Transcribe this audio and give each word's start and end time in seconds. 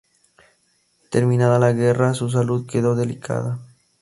Terminada 1.11 1.59
la 1.59 1.73
guerra, 1.73 2.15
su 2.15 2.27
salud 2.27 2.65
quedó 2.65 2.95
delicada. 2.95 3.59